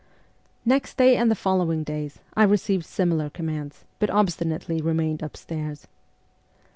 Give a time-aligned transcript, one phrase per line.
[0.65, 5.85] Next day and the following days I received similar commands, but obstinately remained upstairs.